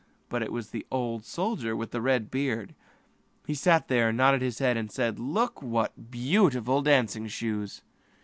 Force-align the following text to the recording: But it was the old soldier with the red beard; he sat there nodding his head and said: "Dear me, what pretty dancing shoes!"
But 0.29 0.41
it 0.41 0.51
was 0.51 0.71
the 0.71 0.83
old 0.89 1.25
soldier 1.25 1.75
with 1.75 1.91
the 1.91 2.01
red 2.01 2.31
beard; 2.31 2.73
he 3.45 3.53
sat 3.53 3.87
there 3.87 4.11
nodding 4.11 4.41
his 4.41 4.57
head 4.57 4.75
and 4.75 4.91
said: 4.91 5.17
"Dear 5.17 5.23
me, 5.23 5.69
what 5.69 5.93
pretty 6.11 6.81
dancing 6.83 7.27
shoes!" 7.27 7.83